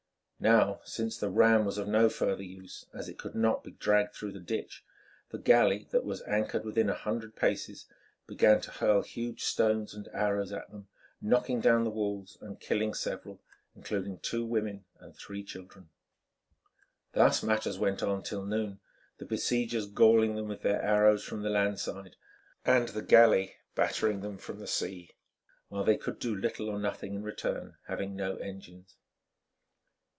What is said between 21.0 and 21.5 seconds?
from